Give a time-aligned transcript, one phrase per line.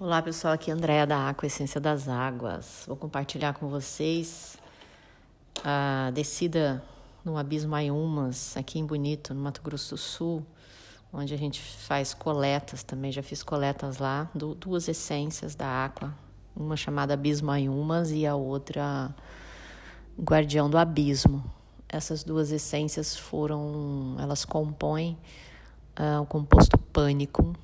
[0.00, 2.84] Olá pessoal, aqui é Andréa da Aqua Essência das Águas.
[2.88, 4.56] Vou compartilhar com vocês
[5.62, 6.82] a descida
[7.24, 10.44] no Abismo Ayumas, aqui em Bonito, no Mato Grosso do Sul,
[11.12, 13.12] onde a gente faz coletas também.
[13.12, 16.12] Já fiz coletas lá, duas essências da Aqua,
[16.56, 19.14] uma chamada Abismo Ayumas e a outra
[20.18, 21.44] Guardião do Abismo.
[21.88, 25.16] Essas duas essências foram, elas compõem
[26.00, 27.54] uh, o composto pânico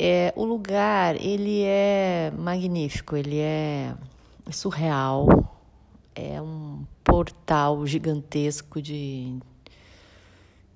[0.00, 3.92] é, o lugar, ele é magnífico, ele é
[4.48, 5.26] surreal,
[6.14, 9.36] é um portal gigantesco de,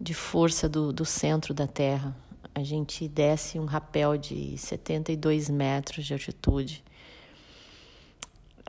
[0.01, 2.17] de força do, do centro da Terra.
[2.53, 6.83] A gente desce um rapel de 72 metros de altitude.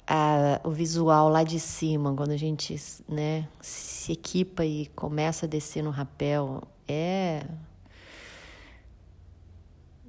[0.06, 2.80] A, o visual lá de cima, quando a gente
[3.10, 7.44] né, se equipa e começa a descer no rapel, é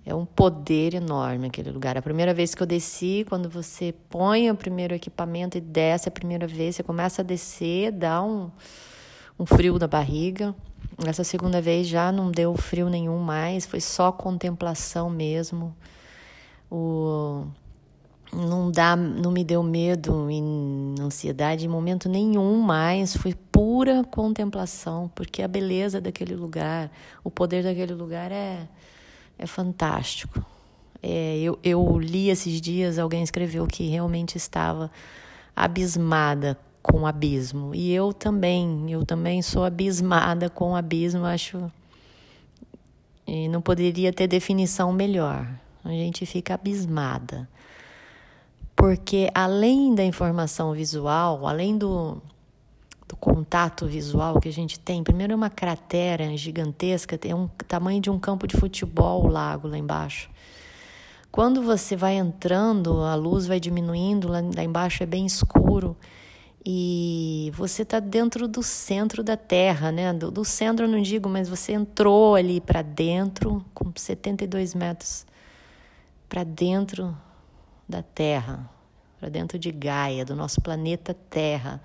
[0.06, 1.96] é um poder enorme aquele lugar.
[1.96, 6.12] A primeira vez que eu desci, quando você põe o primeiro equipamento e desce a
[6.12, 8.50] primeira vez, você começa a descer, dá um,
[9.38, 10.54] um frio na barriga.
[11.06, 15.74] Essa segunda vez já não deu frio nenhum mais, foi só contemplação mesmo.
[16.70, 17.46] O
[18.34, 20.42] não dá, não me deu medo e
[21.00, 26.90] ansiedade em momento nenhum mais, foi pura contemplação, porque a beleza daquele lugar,
[27.22, 28.66] o poder daquele lugar é
[29.38, 30.44] é fantástico.
[31.02, 34.90] É, eu, eu li esses dias, alguém escreveu que realmente estava
[35.54, 37.74] abismada com o abismo.
[37.74, 41.70] E eu também, eu também sou abismada com o abismo, acho.
[43.26, 45.48] E não poderia ter definição melhor.
[45.84, 47.48] A gente fica abismada.
[48.74, 52.20] Porque além da informação visual, além do,
[53.14, 55.04] do contato visual que a gente tem.
[55.04, 59.68] Primeiro é uma cratera gigantesca, tem um tamanho de um campo de futebol o lago
[59.68, 60.28] lá embaixo.
[61.30, 65.96] Quando você vai entrando, a luz vai diminuindo, lá, lá embaixo é bem escuro
[66.66, 70.12] e você está dentro do centro da Terra, né?
[70.12, 75.26] Do, do centro eu não digo, mas você entrou ali para dentro, com 72 metros
[76.28, 77.16] para dentro
[77.88, 78.68] da Terra,
[79.20, 81.80] para dentro de Gaia, do nosso planeta Terra.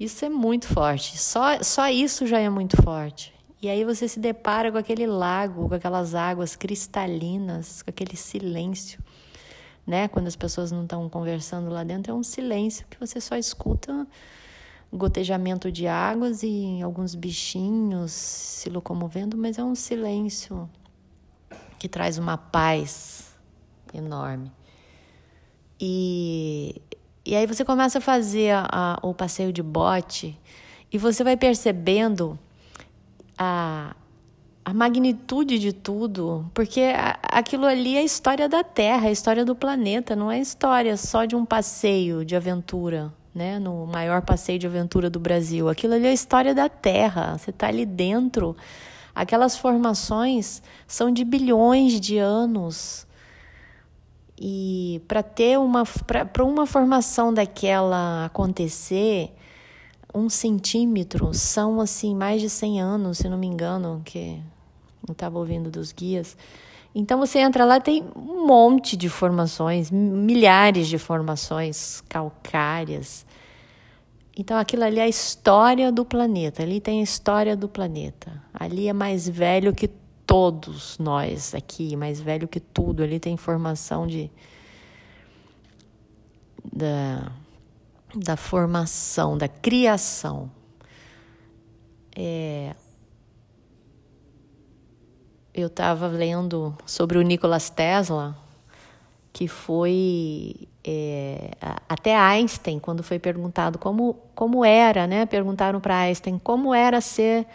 [0.00, 1.18] Isso é muito forte.
[1.18, 3.34] Só, só isso já é muito forte.
[3.60, 8.98] E aí você se depara com aquele lago, com aquelas águas cristalinas, com aquele silêncio,
[9.86, 10.08] né?
[10.08, 14.06] Quando as pessoas não estão conversando lá dentro, é um silêncio que você só escuta
[14.90, 20.66] gotejamento de águas e alguns bichinhos se locomovendo, mas é um silêncio
[21.78, 23.36] que traz uma paz
[23.92, 24.50] enorme.
[25.78, 26.80] E
[27.30, 30.36] e aí você começa a fazer a, a, o passeio de bote
[30.92, 32.36] e você vai percebendo
[33.38, 33.94] a,
[34.64, 36.92] a magnitude de tudo, porque
[37.22, 41.24] aquilo ali é a história da Terra, a história do planeta, não é história só
[41.24, 43.60] de um passeio de aventura, né?
[43.60, 45.68] No maior passeio de aventura do Brasil.
[45.68, 47.38] Aquilo ali é a história da Terra.
[47.38, 48.56] Você está ali dentro.
[49.14, 53.06] Aquelas formações são de bilhões de anos.
[54.40, 59.34] E para ter uma para uma formação daquela acontecer,
[60.14, 64.40] um centímetro são assim mais de 100 anos, se não me engano, que
[65.06, 66.38] eu estava ouvindo dos guias.
[66.94, 73.26] Então você entra lá tem um monte de formações, milhares de formações calcárias.
[74.36, 76.62] Então aquilo ali é a história do planeta.
[76.62, 78.42] Ali tem a história do planeta.
[78.54, 79.90] Ali é mais velho que
[80.30, 83.02] todos nós aqui, mais velho que tudo.
[83.02, 84.30] Ali tem informação de
[86.72, 87.32] da,
[88.14, 90.48] da formação, da criação.
[92.14, 92.76] É,
[95.52, 98.38] eu estava lendo sobre o Nikola Tesla,
[99.32, 101.50] que foi é,
[101.88, 105.26] até Einstein, quando foi perguntado como, como era, né?
[105.26, 107.48] Perguntaram para Einstein como era ser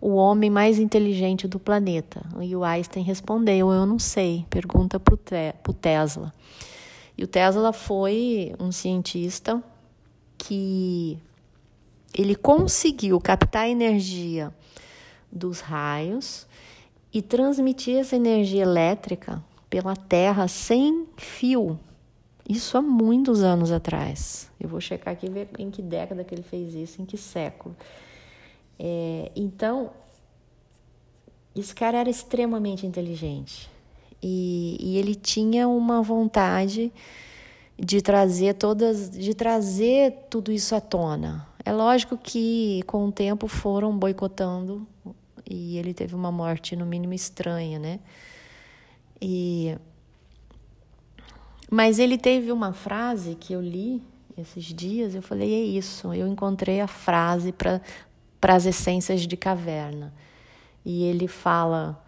[0.00, 2.22] o homem mais inteligente do planeta.
[2.40, 4.46] E o Einstein respondeu: Eu não sei.
[4.48, 6.32] Pergunta para o Tesla.
[7.16, 9.62] E o Tesla foi um cientista
[10.36, 11.18] que
[12.16, 14.54] ele conseguiu captar a energia
[15.30, 16.46] dos raios
[17.12, 21.78] e transmitir essa energia elétrica pela Terra sem fio.
[22.48, 24.50] Isso há muitos anos atrás.
[24.58, 27.76] Eu vou checar aqui ver em que década que ele fez isso, em que século.
[28.78, 29.90] É, então,
[31.54, 33.68] esse cara era extremamente inteligente
[34.22, 36.92] e, e ele tinha uma vontade
[37.78, 41.46] de trazer todas, de trazer tudo isso à tona.
[41.64, 44.86] É lógico que com o tempo foram boicotando
[45.48, 48.00] e ele teve uma morte no mínimo estranha, né?
[49.20, 49.76] E
[51.70, 54.02] Mas ele teve uma frase que eu li
[54.36, 57.80] esses dias, eu falei, é isso, eu encontrei a frase para
[58.42, 60.12] as essências de caverna.
[60.84, 62.02] E ele fala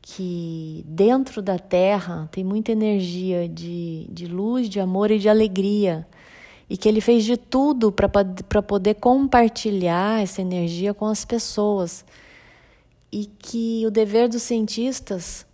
[0.00, 6.06] que dentro da terra tem muita energia de, de luz, de amor e de alegria.
[6.68, 12.04] E que ele fez de tudo para poder compartilhar essa energia com as pessoas.
[13.10, 15.46] E que o dever dos cientistas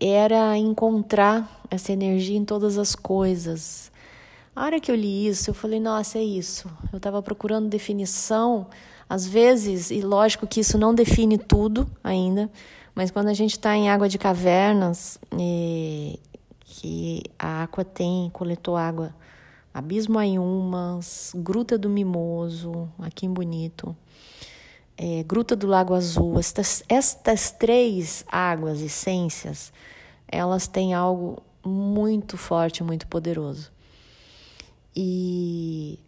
[0.00, 3.91] era encontrar essa energia em todas as coisas.
[4.54, 6.68] A hora que eu li isso, eu falei, nossa, é isso.
[6.92, 8.66] Eu estava procurando definição,
[9.08, 12.50] às vezes, e lógico que isso não define tudo ainda,
[12.94, 16.20] mas quando a gente está em água de cavernas, e,
[16.60, 19.14] que a água tem, coletou água,
[19.72, 23.96] Abismo Ayumas, Gruta do Mimoso, aqui em Bonito,
[24.98, 29.72] é, Gruta do Lago Azul, estas, estas três águas, essências,
[30.28, 33.71] elas têm algo muito forte, muito poderoso.
[34.94, 35.98] E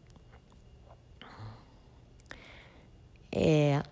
[3.33, 3.83] é,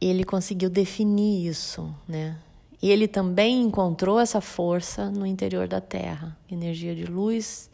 [0.00, 2.38] ele conseguiu definir isso, né?
[2.80, 7.70] E ele também encontrou essa força no interior da Terra, energia de luz,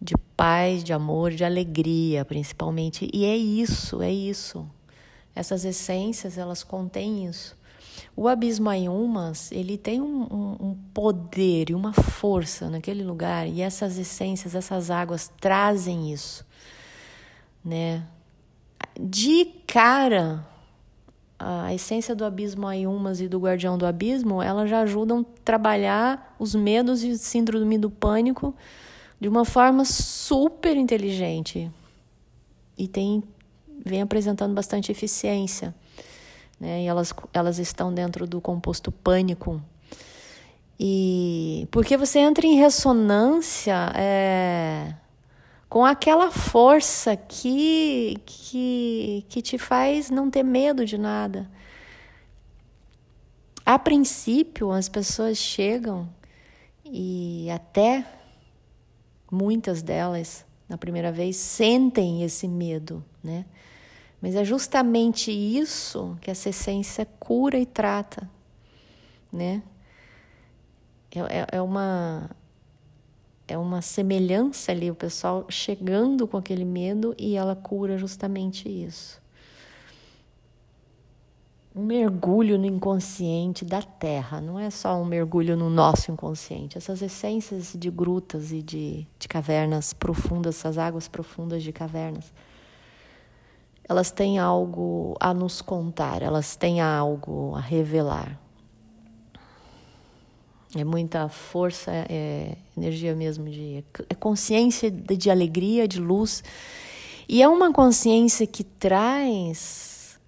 [0.00, 3.10] de paz, de amor, de alegria, principalmente.
[3.12, 4.68] E é isso, é isso.
[5.34, 7.56] Essas essências, elas contêm isso.
[8.20, 13.60] O Abismo Ayumas, ele tem um, um, um, poder e uma força naquele lugar, e
[13.60, 16.44] essas essências, essas águas trazem isso,
[17.64, 18.04] né?
[19.00, 20.44] De cara,
[21.38, 26.34] a essência do abismo Ayumas e do guardião do abismo, elas já ajudam a trabalhar
[26.40, 28.52] os medos e síndrome do pânico
[29.20, 31.70] de uma forma super inteligente
[32.76, 33.22] e tem
[33.86, 35.72] vem apresentando bastante eficiência,
[36.58, 36.82] né?
[36.82, 39.62] E elas elas estão dentro do composto pânico.
[40.78, 44.94] E porque você entra em ressonância é,
[45.68, 51.50] com aquela força que, que, que te faz não ter medo de nada.
[53.66, 56.08] A princípio, as pessoas chegam
[56.84, 58.06] e até
[59.30, 63.44] muitas delas, na primeira vez, sentem esse medo, né?
[64.20, 68.28] Mas é justamente isso que essa essência cura e trata,
[69.32, 69.62] né?
[71.14, 72.30] É, é, é uma
[73.48, 79.20] é uma semelhança ali, o pessoal chegando com aquele medo e ela cura justamente isso.
[81.74, 86.76] Um mergulho no inconsciente da Terra, não é só um mergulho no nosso inconsciente.
[86.76, 92.30] Essas essências de grutas e de, de cavernas profundas, essas águas profundas de cavernas,
[93.88, 98.38] elas têm algo a nos contar, elas têm algo a revelar.
[100.76, 106.44] É muita força, é energia mesmo de é consciência de, de alegria, de luz.
[107.26, 110.20] E é uma consciência que traz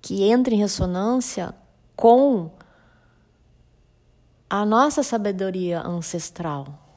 [0.00, 1.52] que entra em ressonância
[1.96, 2.50] com
[4.48, 6.87] a nossa sabedoria ancestral.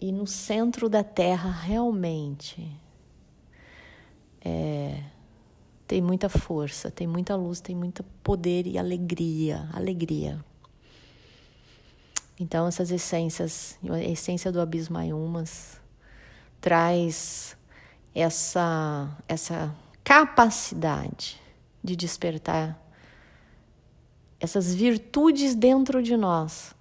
[0.00, 2.66] E no centro da Terra, realmente,
[4.40, 5.02] é,
[5.86, 10.42] tem muita força, tem muita luz, tem muito poder e alegria, alegria.
[12.38, 15.78] Então essas essências, a essência do abismo Ayumas
[16.60, 17.56] traz
[18.14, 21.38] essa essa capacidade
[21.84, 22.80] de despertar
[24.40, 26.74] essas virtudes dentro de nós.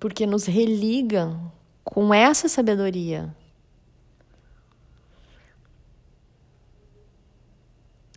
[0.00, 1.38] Porque nos religa
[1.84, 3.32] com essa sabedoria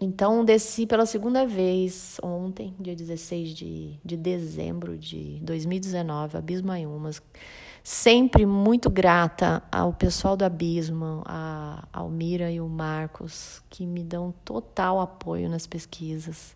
[0.03, 7.21] Então, desci pela segunda vez ontem, dia 16 de, de dezembro de 2019, Abismo Ayumas.
[7.81, 14.33] Sempre muito grata ao pessoal do Abismo, a Almira e o Marcos, que me dão
[14.43, 16.53] total apoio nas pesquisas.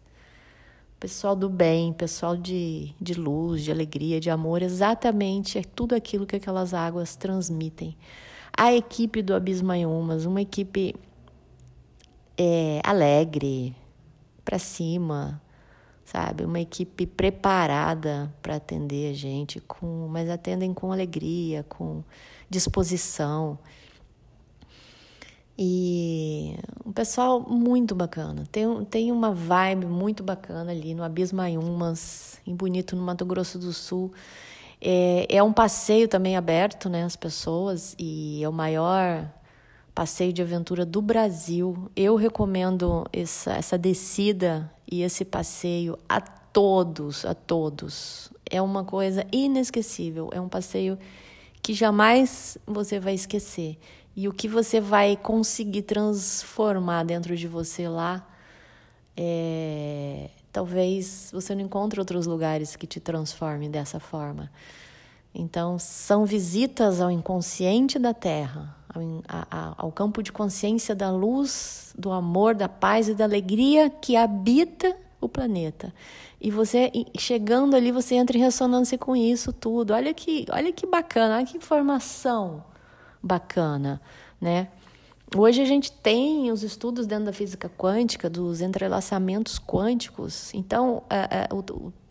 [1.00, 6.26] Pessoal do bem, pessoal de, de luz, de alegria, de amor, exatamente é tudo aquilo
[6.26, 7.96] que aquelas águas transmitem.
[8.52, 10.96] A equipe do Abismo Ayumas, uma equipe
[12.36, 13.76] é, alegre,
[14.44, 15.40] para cima,
[16.04, 16.44] sabe?
[16.44, 22.04] Uma equipe preparada para atender a gente, com, mas atendem com alegria, com
[22.50, 23.60] disposição.
[25.58, 28.44] E um pessoal muito bacana.
[28.52, 33.58] Tem, tem uma vibe muito bacana ali no Abismo Ayumas, em Bonito, no Mato Grosso
[33.58, 34.12] do Sul.
[34.80, 37.04] É, é um passeio também aberto, né?
[37.04, 39.28] As pessoas, e é o maior
[39.96, 41.90] passeio de aventura do Brasil.
[41.96, 48.32] Eu recomendo essa, essa descida e esse passeio a todos, a todos.
[48.48, 51.00] É uma coisa inesquecível, é um passeio
[51.64, 53.80] que jamais você vai esquecer.
[54.18, 58.28] E o que você vai conseguir transformar dentro de você lá,
[59.16, 60.32] é...
[60.52, 64.52] talvez você não encontre outros lugares que te transformem dessa forma.
[65.36, 71.94] Então, são visitas ao inconsciente da Terra, ao, a, ao campo de consciência da luz,
[71.96, 75.94] do amor, da paz e da alegria que habita o planeta.
[76.42, 79.94] E você chegando ali, você entra em ressonância com isso tudo.
[79.94, 82.64] Olha que, olha que bacana, olha que informação
[83.22, 84.02] bacana,
[84.40, 84.68] né?
[85.36, 90.54] Hoje a gente tem os estudos dentro da física quântica dos entrelaçamentos quânticos.
[90.54, 91.48] Então, a, a,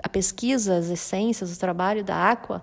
[0.03, 2.63] a pesquisa, as essências, o trabalho da Aqua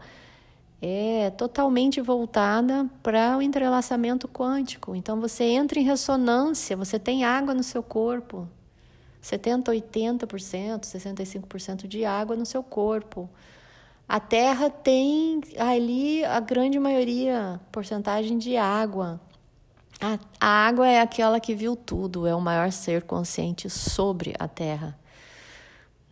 [0.80, 4.96] é totalmente voltada para o entrelaçamento quântico.
[4.96, 8.48] Então, você entra em ressonância, você tem água no seu corpo,
[9.24, 13.28] 70%, 80%, 65% de água no seu corpo.
[14.08, 19.20] A Terra tem ali a grande maioria, porcentagem de água.
[20.00, 24.48] A, a água é aquela que viu tudo, é o maior ser consciente sobre a
[24.48, 24.98] Terra.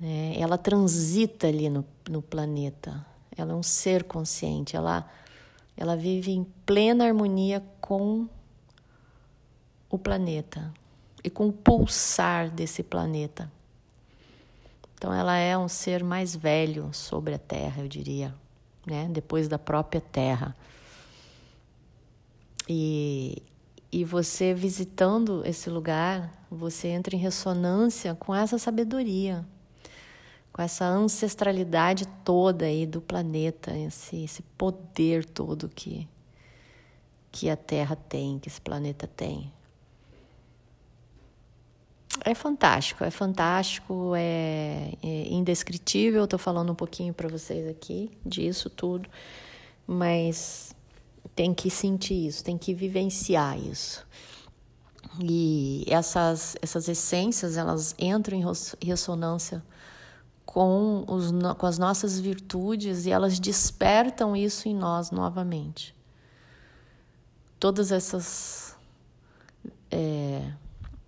[0.01, 3.05] É, ela transita ali no, no planeta.
[3.37, 4.75] Ela é um ser consciente.
[4.75, 5.07] Ela,
[5.77, 8.27] ela vive em plena harmonia com
[9.89, 10.73] o planeta
[11.23, 13.51] e com o pulsar desse planeta.
[15.01, 18.35] Então ela é um ser mais velho sobre a Terra, eu diria,
[18.85, 19.09] né?
[19.11, 20.55] Depois da própria Terra.
[22.69, 23.41] E,
[23.91, 29.43] e você visitando esse lugar, você entra em ressonância com essa sabedoria,
[30.53, 36.07] com essa ancestralidade toda aí do planeta, esse, esse poder todo que,
[37.31, 39.51] que a Terra tem, que esse planeta tem.
[42.23, 46.23] É fantástico, é fantástico, é, é indescritível.
[46.23, 49.09] Estou falando um pouquinho para vocês aqui disso tudo,
[49.87, 50.75] mas
[51.35, 54.05] tem que sentir isso, tem que vivenciar isso.
[55.19, 59.63] E essas, essas essências, elas entram em ressonância
[60.45, 65.95] com, os, com as nossas virtudes e elas despertam isso em nós novamente.
[67.59, 68.75] Todas essas.
[69.89, 70.51] É,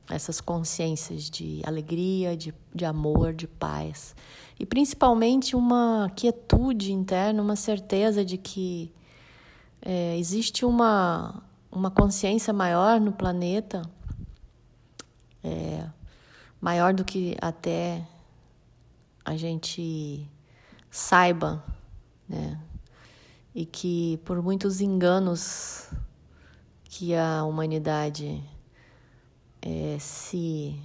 [0.09, 4.15] essas consciências de alegria, de, de amor, de paz.
[4.59, 8.91] E principalmente uma quietude interna, uma certeza de que
[9.81, 13.81] é, existe uma, uma consciência maior no planeta,
[15.43, 15.85] é,
[16.61, 18.05] maior do que até
[19.25, 20.29] a gente
[20.89, 21.63] saiba,
[22.27, 22.59] né?
[23.55, 25.89] E que por muitos enganos
[26.85, 28.43] que a humanidade
[29.63, 30.75] é, se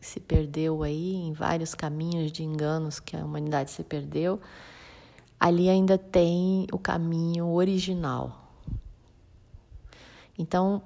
[0.00, 4.40] se perdeu aí em vários caminhos de enganos que a humanidade se perdeu,
[5.38, 8.44] ali ainda tem o caminho original.
[10.38, 10.80] Então,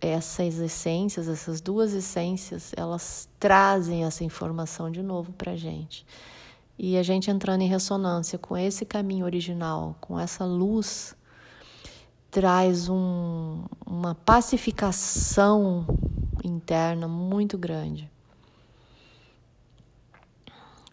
[0.00, 6.04] essas essências, essas duas essências, elas trazem essa informação de novo para a gente.
[6.76, 11.14] E a gente entrando em ressonância com esse caminho original, com essa luz,
[12.30, 15.86] traz um, uma pacificação
[16.48, 18.10] interna muito grande.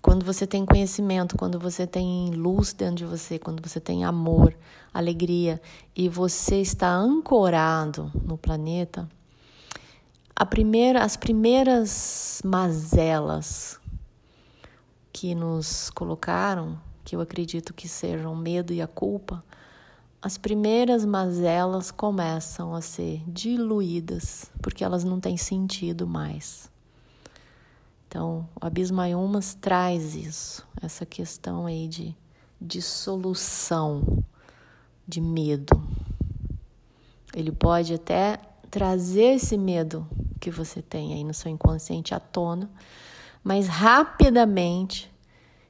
[0.01, 4.55] Quando você tem conhecimento, quando você tem luz dentro de você, quando você tem amor,
[4.93, 5.59] alegria
[5.95, 9.09] e você está ancorado no planeta,
[10.45, 13.79] primeira, as primeiras mazelas
[15.11, 19.43] que nos colocaram, que eu acredito que sejam o medo e a culpa,
[20.25, 26.67] as primeiras mazelas começam a ser diluídas, porque elas não têm sentido mais.
[28.07, 32.17] Então, o Abismayumas traz isso, essa questão aí de
[32.59, 34.25] dissolução
[35.07, 35.79] de medo.
[37.31, 38.39] Ele pode até
[38.71, 40.07] trazer esse medo
[40.39, 42.67] que você tem aí no seu inconsciente à tona,
[43.43, 45.07] mas rapidamente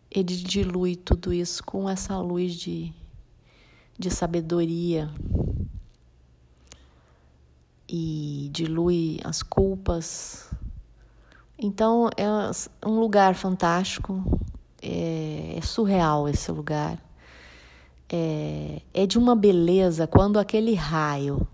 [0.09, 2.93] ele dilui tudo isso com essa luz de
[3.97, 5.09] de sabedoria
[7.87, 10.49] e dilui as culpas.
[11.57, 12.27] Então é
[12.85, 14.23] um lugar fantástico,
[14.81, 17.01] é, é surreal esse lugar.
[18.09, 21.47] É, é de uma beleza quando aquele raio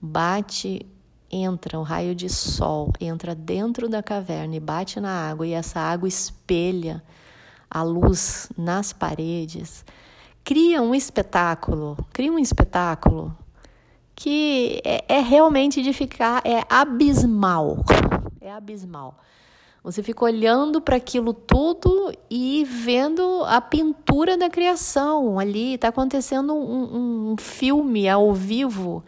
[0.00, 0.86] bate,
[1.30, 5.78] entra, um raio de sol entra dentro da caverna e bate na água, e essa
[5.78, 7.02] água espelha
[7.68, 9.84] a luz nas paredes
[10.44, 13.36] cria um espetáculo, cria um espetáculo
[14.14, 17.84] que é, é realmente de ficar, é abismal,
[18.40, 19.18] é abismal.
[19.82, 25.74] Você fica olhando para aquilo tudo e vendo a pintura da criação ali.
[25.74, 29.02] Está acontecendo um, um, filme ao vivo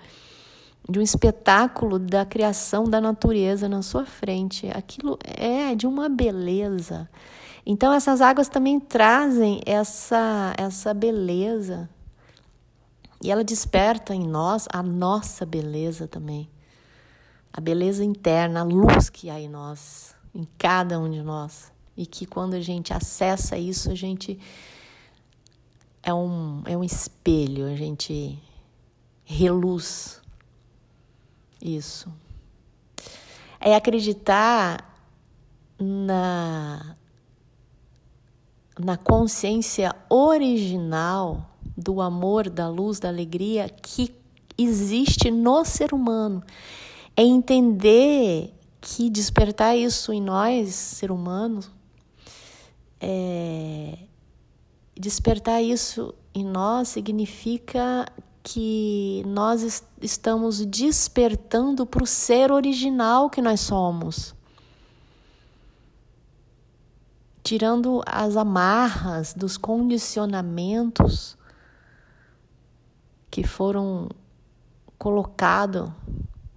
[0.89, 4.67] de um espetáculo da criação da natureza na sua frente.
[4.75, 7.07] Aquilo é de uma beleza.
[7.64, 11.88] Então essas águas também trazem essa essa beleza.
[13.23, 16.50] E ela desperta em nós a nossa beleza também.
[17.52, 21.71] A beleza interna, a luz que há em nós em cada um de nós.
[21.97, 24.38] E que quando a gente acessa isso, a gente
[26.02, 28.38] é um, é um espelho, a gente
[29.25, 30.21] reluz
[31.61, 32.12] isso.
[33.61, 34.99] É acreditar
[35.78, 36.97] na,
[38.79, 44.14] na consciência original do amor, da luz, da alegria que
[44.57, 46.43] existe no ser humano.
[47.17, 51.61] É entender que despertar isso em nós, ser humano,
[53.00, 53.99] é,
[54.97, 58.07] despertar isso em nós significa
[58.43, 64.35] que nós est estamos despertando para o ser original que nós somos.
[67.43, 71.37] Tirando as amarras dos condicionamentos
[73.31, 74.09] que foram
[74.99, 75.91] colocados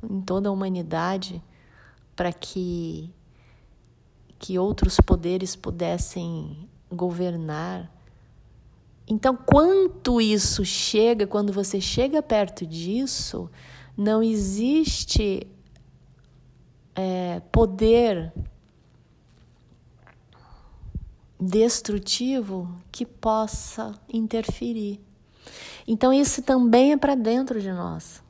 [0.03, 1.41] em toda a humanidade
[2.15, 3.11] para que
[4.37, 7.91] que outros poderes pudessem governar.
[9.07, 13.49] Então, quanto isso chega, quando você chega perto disso,
[13.97, 15.47] não existe
[16.95, 18.33] é, poder
[21.39, 25.01] destrutivo que possa interferir.
[25.87, 28.23] Então, isso também é para dentro de nós.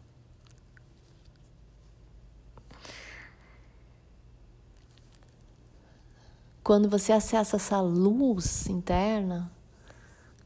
[6.64, 9.52] Quando você acessa essa luz interna,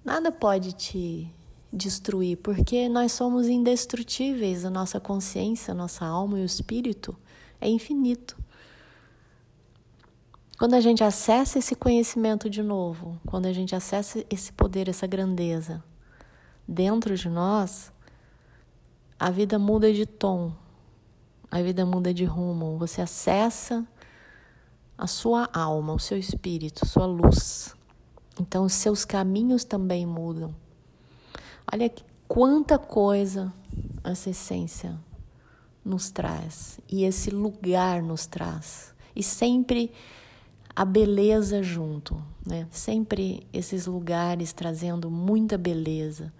[0.03, 1.33] nada pode te
[1.71, 7.15] destruir, porque nós somos indestrutíveis, a nossa consciência, a nossa alma e o espírito
[7.61, 8.37] é infinito.
[10.59, 15.07] Quando a gente acessa esse conhecimento de novo, quando a gente acessa esse poder, essa
[15.07, 15.81] grandeza
[16.67, 17.93] dentro de nós,
[19.17, 20.51] a vida muda de tom,
[21.49, 22.77] a vida muda de rumo.
[22.77, 23.87] Você acessa
[24.97, 27.73] a sua alma, o seu espírito, sua luz.
[28.37, 30.53] Então, os seus caminhos também mudam.
[31.71, 31.89] Olha
[32.27, 33.53] quanta coisa
[34.03, 34.99] essa essência
[35.85, 38.93] nos traz e esse lugar nos traz.
[39.15, 39.93] E sempre
[40.79, 42.65] a beleza junto, né?
[42.71, 46.31] Sempre esses lugares trazendo muita beleza.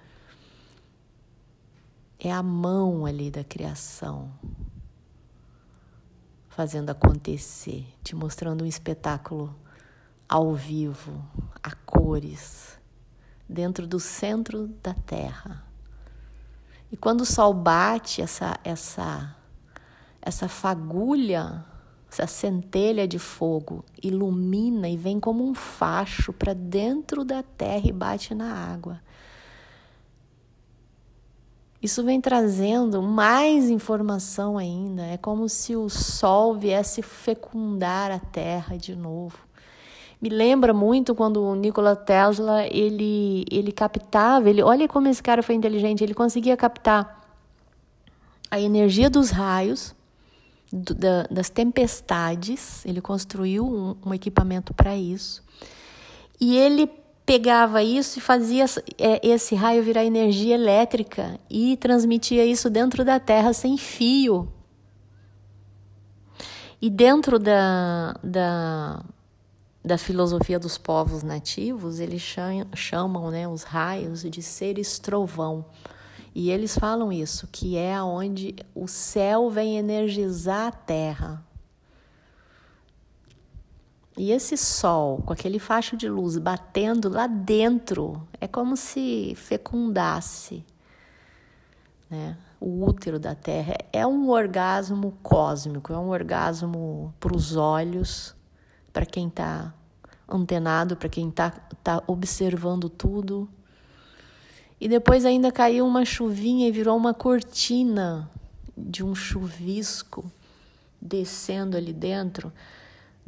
[2.18, 4.32] É a mão ali da criação,
[6.48, 9.54] fazendo acontecer, te mostrando um espetáculo
[10.30, 11.22] ao vivo,
[11.62, 12.80] a cores,
[13.48, 15.66] dentro do centro da Terra.
[16.90, 19.36] E quando o sol bate, essa essa
[20.22, 21.66] essa fagulha,
[22.12, 27.92] essa centelha de fogo ilumina e vem como um facho para dentro da terra e
[27.92, 29.00] bate na água.
[31.82, 35.04] Isso vem trazendo mais informação ainda.
[35.04, 39.38] É como se o sol viesse fecundar a Terra de novo.
[40.22, 45.42] Me lembra muito quando o Nikola Tesla ele ele captava, ele olha como esse cara
[45.42, 47.26] foi inteligente, ele conseguia captar
[48.52, 49.96] a energia dos raios,
[50.72, 52.86] do, da, das tempestades.
[52.86, 55.44] Ele construiu um, um equipamento para isso.
[56.40, 56.90] E ele
[57.26, 58.66] pegava isso e fazia
[58.98, 64.52] é, esse raio virar energia elétrica e transmitia isso dentro da Terra sem fio.
[66.82, 69.04] E dentro da, da,
[69.84, 72.24] da filosofia dos povos nativos, eles
[72.74, 75.66] chamam né, os raios de seres trovão.
[76.34, 81.46] E eles falam isso, que é onde o céu vem energizar a terra.
[84.18, 90.66] E esse sol, com aquele facho de luz batendo lá dentro, é como se fecundasse
[92.10, 92.38] né?
[92.60, 93.76] o útero da Terra.
[93.94, 98.36] É um orgasmo cósmico, é um orgasmo para os olhos,
[98.92, 99.74] para quem está
[100.28, 101.52] antenado, para quem está
[101.84, 103.48] tá observando tudo.
[104.80, 108.30] E depois ainda caiu uma chuvinha e virou uma cortina
[108.78, 110.32] de um chuvisco
[111.02, 112.52] descendo ali dentro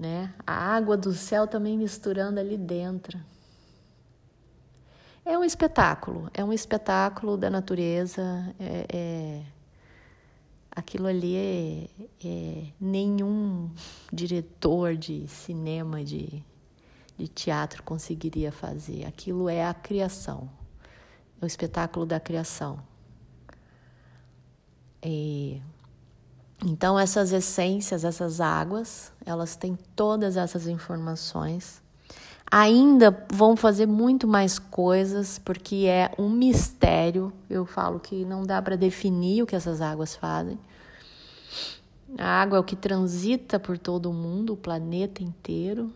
[0.01, 0.33] né?
[0.47, 3.19] A água do céu também misturando ali dentro.
[5.23, 8.23] É um espetáculo, é um espetáculo da natureza,
[8.59, 9.43] é, é,
[10.71, 11.87] aquilo ali é,
[12.25, 13.69] é nenhum
[14.11, 16.43] diretor de cinema, de,
[17.15, 19.05] de teatro conseguiria fazer.
[19.05, 20.49] Aquilo é a criação,
[21.41, 22.79] é o espetáculo da criação.
[25.03, 25.61] E,
[26.63, 31.81] então, essas essências, essas águas, elas têm todas essas informações.
[32.51, 37.33] Ainda vão fazer muito mais coisas, porque é um mistério.
[37.49, 40.59] Eu falo que não dá para definir o que essas águas fazem.
[42.17, 45.91] A água é o que transita por todo o mundo, o planeta inteiro,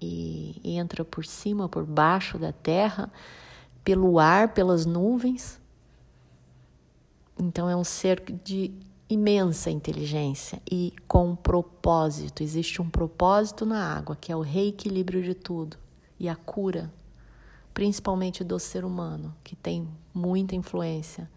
[0.00, 3.12] e entra por cima, por baixo da terra,
[3.84, 5.60] pelo ar, pelas nuvens.
[7.38, 8.72] Então é um ser de
[9.08, 12.42] imensa inteligência e com propósito.
[12.42, 15.76] Existe um propósito na água, que é o reequilíbrio de tudo
[16.18, 16.92] e a cura,
[17.74, 21.28] principalmente do ser humano, que tem muita influência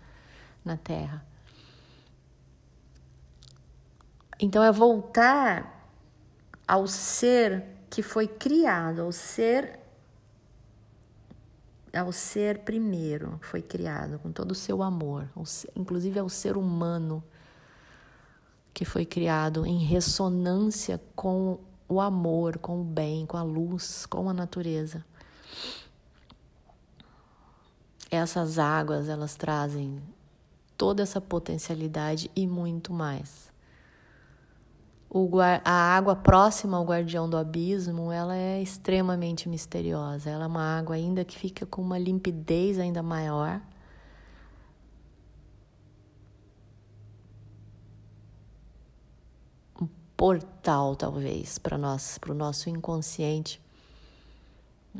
[0.64, 1.26] na Terra.
[4.40, 5.90] Então é voltar
[6.68, 9.80] ao ser que foi criado, ao ser
[11.94, 15.30] ao ser primeiro, foi criado com todo o seu amor,
[15.76, 17.24] inclusive ao ser humano
[18.74, 24.28] que foi criado em ressonância com o amor, com o bem, com a luz, com
[24.28, 25.06] a natureza.
[28.10, 30.02] Essas águas, elas trazem
[30.76, 33.53] toda essa potencialidade e muito mais.
[35.64, 40.28] A água próxima ao guardião do abismo, ela é extremamente misteriosa.
[40.32, 43.62] Ela é uma água ainda que fica com uma limpidez ainda maior.
[49.80, 53.62] Um portal, talvez, para nós, para o nosso inconsciente,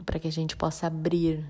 [0.06, 1.44] para que a gente possa abrir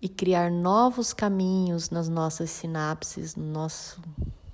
[0.00, 4.02] e criar novos caminhos nas nossas sinapses, no nosso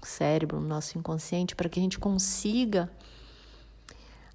[0.08, 2.90] cérebro, no nosso inconsciente, para que a gente consiga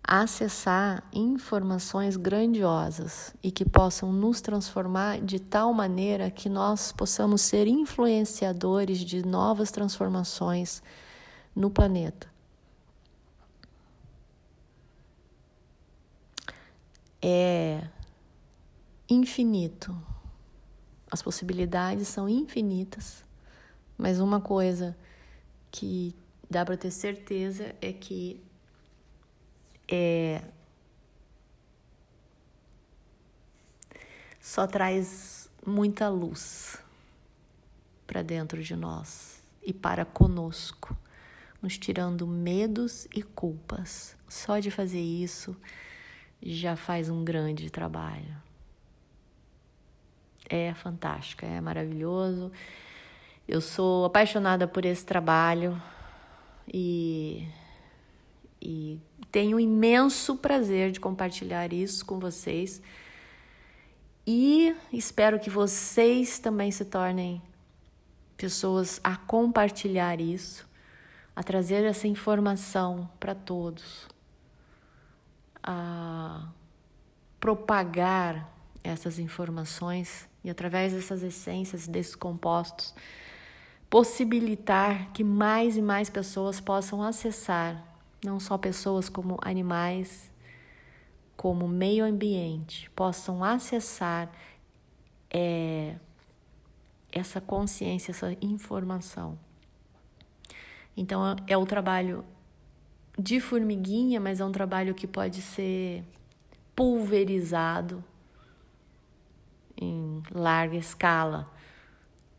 [0.03, 7.67] acessar informações grandiosas e que possam nos transformar de tal maneira que nós possamos ser
[7.67, 10.83] influenciadores de novas transformações
[11.55, 12.27] no planeta.
[17.21, 17.87] É
[19.09, 19.95] infinito.
[21.09, 23.23] As possibilidades são infinitas,
[23.97, 24.97] mas uma coisa
[25.73, 26.15] que
[26.47, 28.39] dá para ter certeza é que
[29.87, 30.39] é,
[34.39, 36.77] só traz muita luz
[38.05, 40.95] para dentro de nós e para conosco,
[41.59, 44.15] nos tirando medos e culpas.
[44.29, 45.57] Só de fazer isso
[46.39, 48.37] já faz um grande trabalho.
[50.47, 52.51] É fantástico, é maravilhoso.
[53.47, 55.81] Eu sou apaixonada por esse trabalho
[56.65, 57.45] e,
[58.61, 58.97] e
[59.31, 62.81] tenho imenso prazer de compartilhar isso com vocês.
[64.25, 67.41] E espero que vocês também se tornem
[68.37, 70.65] pessoas a compartilhar isso,
[71.35, 74.07] a trazer essa informação para todos,
[75.61, 76.47] a
[77.41, 78.49] propagar
[78.81, 82.95] essas informações e através dessas essências, desses compostos,
[83.93, 87.85] possibilitar que mais e mais pessoas possam acessar,
[88.25, 90.31] não só pessoas como animais,
[91.37, 94.31] como meio ambiente, possam acessar
[95.29, 95.95] é,
[97.11, 99.37] essa consciência, essa informação.
[100.97, 102.25] Então é o trabalho
[103.15, 106.03] de formiguinha, mas é um trabalho que pode ser
[106.75, 108.03] pulverizado
[109.77, 111.47] em larga escala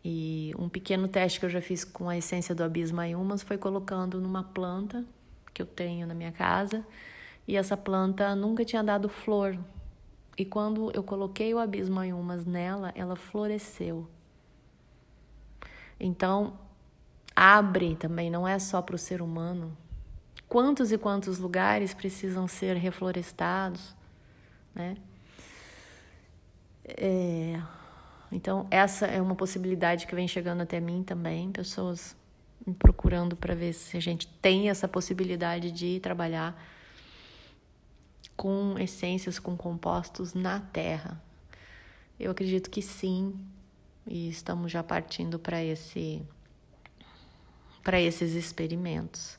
[0.04, 3.56] e um pequeno teste que eu já fiz com a essência do abismo Ayumas foi
[3.56, 5.02] colocando numa planta
[5.54, 6.84] que eu tenho na minha casa
[7.48, 9.58] e essa planta nunca tinha dado flor.
[10.36, 14.06] E quando eu coloquei o abismo Ayumas nela, ela floresceu.
[15.98, 16.58] Então,
[17.34, 19.74] abre também, não é só para o ser humano.
[20.48, 23.96] Quantos e quantos lugares precisam ser reflorestados,
[24.74, 24.96] né?
[26.84, 27.58] É,
[28.32, 32.16] então, essa é uma possibilidade que vem chegando até mim também, pessoas
[32.66, 36.60] me procurando para ver se a gente tem essa possibilidade de trabalhar
[38.36, 41.20] com essências, com compostos na Terra.
[42.18, 43.34] Eu acredito que sim,
[44.06, 46.22] e estamos já partindo para esse
[47.82, 49.38] para esses experimentos.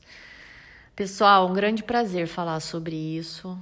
[0.94, 3.58] Pessoal, um grande prazer falar sobre isso.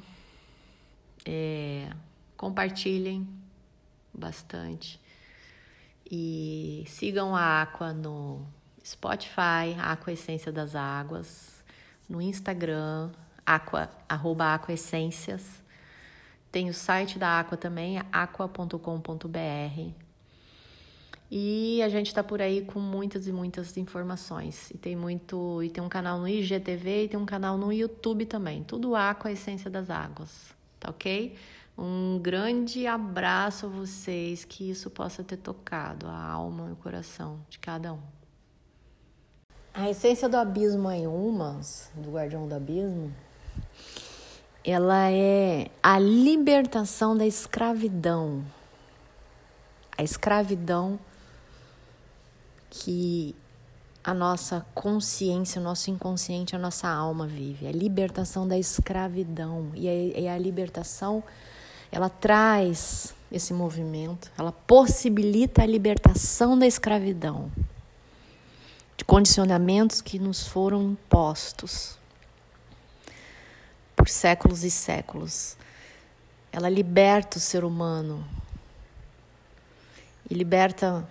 [1.24, 1.90] É,
[2.36, 3.26] compartilhem
[4.12, 5.00] bastante.
[6.10, 8.46] E sigam a Aqua no
[8.84, 11.64] Spotify, Aqua Essência das Águas,
[12.08, 13.10] no Instagram,
[13.44, 14.60] aqua, arroba.
[16.52, 20.04] Tem o site da Aqua também, aqua.com.br.
[21.30, 24.70] E a gente está por aí com muitas e muitas informações.
[24.70, 28.26] E tem muito, e tem um canal no IGTV e tem um canal no YouTube
[28.26, 28.62] também.
[28.62, 30.54] Tudo Aqua, essência das águas.
[30.78, 31.34] Tá ok?
[31.76, 37.40] Um grande abraço a vocês, que isso possa ter tocado a alma e o coração
[37.50, 38.00] de cada um.
[39.72, 43.12] A essência do abismo em Umas, do Guardião do Abismo,
[44.64, 48.44] ela é a libertação da escravidão.
[49.98, 50.98] A escravidão
[52.70, 53.34] que
[54.02, 57.66] a nossa consciência, o nosso inconsciente, a nossa alma vive.
[57.66, 59.70] A libertação da escravidão.
[59.74, 61.22] E a, e a libertação,
[61.94, 67.52] ela traz esse movimento, ela possibilita a libertação da escravidão,
[68.96, 71.96] de condicionamentos que nos foram impostos
[73.94, 75.56] por séculos e séculos.
[76.50, 78.26] Ela liberta o ser humano
[80.28, 81.06] e liberta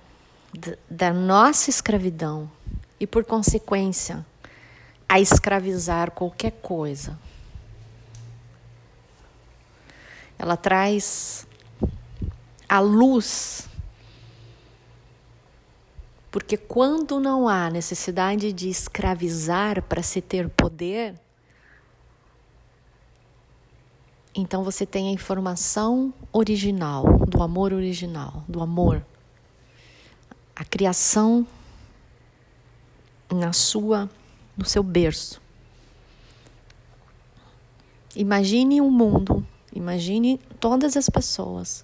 [0.90, 2.52] da nossa escravidão
[3.00, 4.26] e, por consequência,
[5.08, 7.18] a escravizar qualquer coisa.
[10.38, 11.48] Ela traz
[12.68, 13.68] a luz,
[16.32, 21.16] porque quando não há necessidade de escravizar para se ter poder,
[24.36, 29.06] então você tem a informação original, do amor original, do amor
[30.56, 31.46] a criação
[33.32, 34.10] na sua
[34.56, 35.42] no seu berço.
[38.16, 41.84] Imagine um mundo, imagine todas as pessoas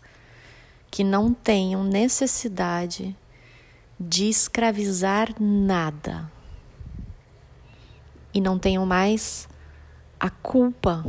[0.91, 3.15] que não tenham necessidade
[3.99, 6.31] de escravizar nada
[8.33, 9.47] e não tenham mais
[10.19, 11.03] a culpa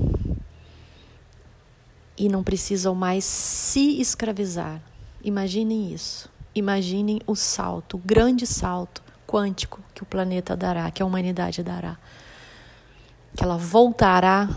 [2.17, 4.83] e não precisam mais se escravizar.
[5.23, 6.31] Imaginem isso.
[6.55, 11.97] Imaginem o salto, o grande salto quântico que o planeta dará, que a humanidade dará.
[13.37, 14.49] Que ela voltará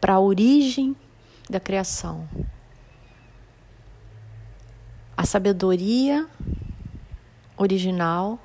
[0.00, 0.96] para a origem
[1.48, 2.28] da criação.
[5.16, 6.26] A sabedoria
[7.56, 8.38] original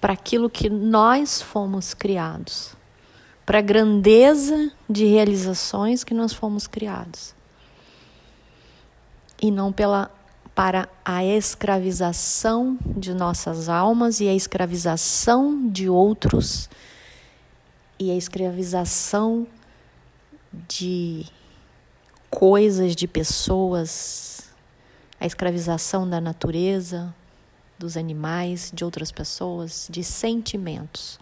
[0.00, 2.76] para aquilo que nós fomos criados,
[3.44, 7.34] para a grandeza de realizações que nós fomos criados
[9.40, 10.10] e não pela
[10.54, 16.70] para a escravização de nossas almas e a escravização de outros
[17.98, 19.46] e a escravização
[20.68, 21.26] de
[22.30, 24.50] coisas, de pessoas,
[25.18, 27.14] a escravização da natureza,
[27.78, 31.18] dos animais, de outras pessoas, de sentimentos.